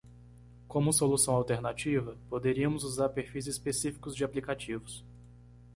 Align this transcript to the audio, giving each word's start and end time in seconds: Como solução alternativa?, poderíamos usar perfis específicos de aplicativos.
Como 0.67 0.91
solução 0.91 1.35
alternativa?, 1.35 2.17
poderíamos 2.27 2.83
usar 2.83 3.09
perfis 3.09 3.45
específicos 3.45 4.15
de 4.15 4.23
aplicativos. 4.23 5.05